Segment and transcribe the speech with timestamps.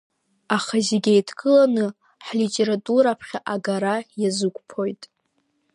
[0.55, 1.85] Аха зегь еидкыланы
[2.27, 5.01] хлитература ԥхьаҟа агара иазықәԥоит.